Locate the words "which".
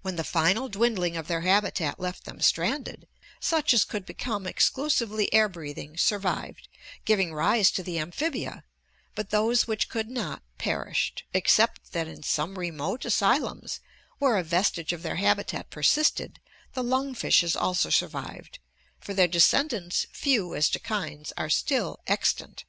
9.68-9.88